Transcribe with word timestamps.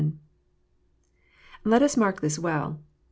Let 1.63 1.83
us 1.83 1.95
mark 1.95 2.21
this 2.21 2.39
well. 2.39 2.79